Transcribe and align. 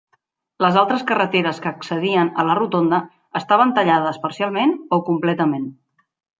Les 0.63 0.77
altres 0.81 1.03
carreteres 1.11 1.59
que 1.65 1.69
accedien 1.73 2.33
a 2.41 2.47
la 2.49 2.57
rotonda 2.61 3.03
estaven 3.43 3.77
tallades 3.79 4.21
parcialment 4.27 4.77
o 4.99 5.03
completament. 5.15 5.73